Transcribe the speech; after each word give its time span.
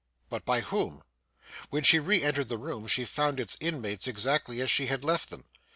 But 0.29 0.45
by 0.45 0.61
whom? 0.61 1.03
When 1.69 1.83
she 1.83 1.99
re 1.99 2.23
entered 2.23 2.49
the 2.49 2.57
room, 2.57 2.87
she 2.87 3.05
found 3.05 3.39
its 3.39 3.55
inmates 3.59 4.07
exactly 4.07 4.59
as 4.59 4.71
she 4.71 4.87
had 4.87 5.03
left 5.03 5.29
them. 5.29 5.43